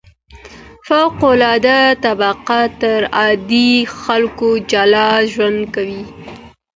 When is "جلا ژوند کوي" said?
4.71-6.03